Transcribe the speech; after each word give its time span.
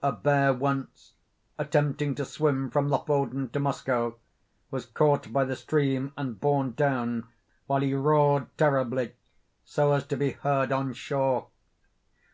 A 0.00 0.10
bear 0.10 0.54
once, 0.54 1.12
attempting 1.58 2.14
to 2.14 2.24
swim 2.24 2.70
from 2.70 2.88
Lofoden 2.88 3.50
to 3.50 3.60
Moskoe, 3.60 4.16
was 4.70 4.86
caught 4.86 5.30
by 5.34 5.44
the 5.44 5.54
stream 5.54 6.14
and 6.16 6.40
borne 6.40 6.72
down, 6.72 7.28
while 7.66 7.82
he 7.82 7.92
roared 7.92 8.46
terribly, 8.56 9.12
so 9.66 9.92
as 9.92 10.06
to 10.06 10.16
be 10.16 10.30
heard 10.30 10.72
on 10.72 10.94
shore. 10.94 11.48